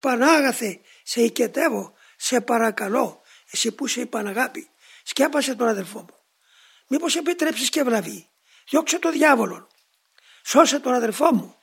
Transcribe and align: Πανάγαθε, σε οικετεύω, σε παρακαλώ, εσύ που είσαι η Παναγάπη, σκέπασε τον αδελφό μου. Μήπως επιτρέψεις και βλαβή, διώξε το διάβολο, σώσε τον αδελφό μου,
Πανάγαθε, 0.00 0.80
σε 1.02 1.20
οικετεύω, 1.20 1.94
σε 2.16 2.40
παρακαλώ, 2.40 3.22
εσύ 3.50 3.72
που 3.72 3.86
είσαι 3.86 4.00
η 4.00 4.06
Παναγάπη, 4.06 4.70
σκέπασε 5.02 5.54
τον 5.54 5.68
αδελφό 5.68 5.98
μου. 5.98 6.14
Μήπως 6.88 7.16
επιτρέψεις 7.16 7.68
και 7.68 7.82
βλαβή, 7.82 8.28
διώξε 8.68 8.98
το 8.98 9.10
διάβολο, 9.10 9.68
σώσε 10.44 10.80
τον 10.80 10.94
αδελφό 10.94 11.34
μου, 11.34 11.59